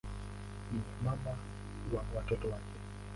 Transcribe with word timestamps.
Ni 0.71 0.81
mama 1.03 1.31
na 1.91 1.99
watoto 2.15 2.47
wake. 2.49 2.73